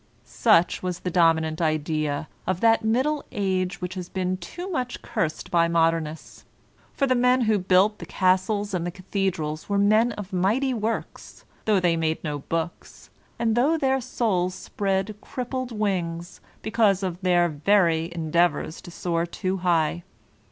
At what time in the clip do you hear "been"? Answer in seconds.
4.09-4.35